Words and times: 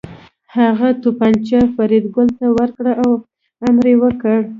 هغه 0.55 0.87
توپانچه 1.03 1.59
فریدګل 1.75 2.27
ته 2.37 2.45
ورکړه 2.57 2.93
او 3.03 3.11
امر 3.67 3.85
یې 3.91 3.95
وکړ 4.03 4.37